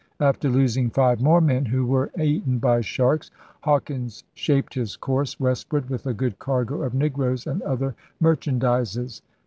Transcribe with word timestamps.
After 0.19 0.49
losing 0.49 0.89
five 0.89 1.21
more 1.21 1.41
men, 1.41 1.63
who 1.65 1.85
were 1.85 2.09
eaten 2.19 2.57
by 2.57 2.81
sharks, 2.81 3.29
Hawkins 3.61 4.23
shaped 4.33 4.73
his 4.73 4.95
course 4.95 5.39
westward 5.39 5.91
with 5.91 6.07
a 6.07 6.13
good 6.15 6.39
cargo 6.39 6.81
of 6.81 6.95
negroes 6.95 7.45
and 7.45 7.61
'other 7.61 7.93
merchandises.' 8.19 9.21